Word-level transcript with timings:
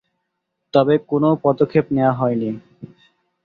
তবে 0.73 0.93
কোনও 1.09 1.29
পদক্ষেপ 1.43 1.85
নেওয়া 1.95 2.13
হয়নি। 2.13 2.49